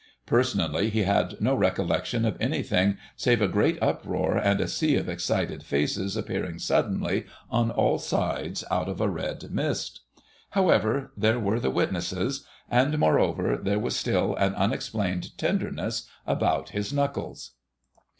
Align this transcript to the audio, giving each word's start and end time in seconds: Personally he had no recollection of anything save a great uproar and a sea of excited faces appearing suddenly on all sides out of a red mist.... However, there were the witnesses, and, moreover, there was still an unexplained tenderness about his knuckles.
Personally 0.25 0.89
he 0.89 1.03
had 1.03 1.39
no 1.39 1.53
recollection 1.53 2.25
of 2.25 2.35
anything 2.39 2.97
save 3.15 3.39
a 3.39 3.47
great 3.47 3.77
uproar 3.83 4.35
and 4.35 4.59
a 4.59 4.67
sea 4.67 4.95
of 4.95 5.07
excited 5.07 5.61
faces 5.61 6.17
appearing 6.17 6.57
suddenly 6.57 7.25
on 7.51 7.69
all 7.69 7.99
sides 7.99 8.63
out 8.71 8.89
of 8.89 8.99
a 8.99 9.07
red 9.07 9.51
mist.... 9.51 10.01
However, 10.57 11.13
there 11.15 11.39
were 11.39 11.59
the 11.59 11.69
witnesses, 11.69 12.47
and, 12.67 12.97
moreover, 12.97 13.59
there 13.61 13.77
was 13.77 13.95
still 13.95 14.35
an 14.37 14.55
unexplained 14.55 15.37
tenderness 15.37 16.09
about 16.25 16.69
his 16.69 16.91
knuckles. 16.91 17.51